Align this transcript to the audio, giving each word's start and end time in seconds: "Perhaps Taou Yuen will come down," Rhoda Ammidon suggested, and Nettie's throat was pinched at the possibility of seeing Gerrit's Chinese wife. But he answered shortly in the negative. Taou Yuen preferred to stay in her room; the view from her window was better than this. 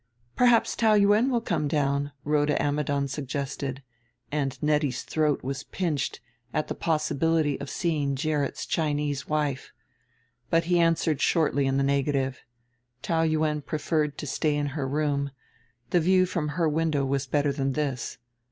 "Perhaps 0.35 0.75
Taou 0.75 0.95
Yuen 0.99 1.29
will 1.29 1.41
come 1.41 1.67
down," 1.67 2.11
Rhoda 2.23 2.59
Ammidon 2.59 3.07
suggested, 3.07 3.83
and 4.31 4.57
Nettie's 4.59 5.03
throat 5.03 5.43
was 5.43 5.61
pinched 5.61 6.21
at 6.55 6.67
the 6.67 6.73
possibility 6.73 7.59
of 7.61 7.69
seeing 7.69 8.15
Gerrit's 8.15 8.65
Chinese 8.65 9.27
wife. 9.29 9.71
But 10.49 10.63
he 10.63 10.79
answered 10.79 11.21
shortly 11.21 11.67
in 11.67 11.77
the 11.77 11.83
negative. 11.83 12.41
Taou 13.03 13.21
Yuen 13.29 13.61
preferred 13.61 14.17
to 14.17 14.25
stay 14.25 14.55
in 14.55 14.69
her 14.69 14.87
room; 14.87 15.29
the 15.91 15.99
view 15.99 16.25
from 16.25 16.47
her 16.57 16.67
window 16.67 17.05
was 17.05 17.27
better 17.27 17.51
than 17.51 17.73
this. 17.73 18.17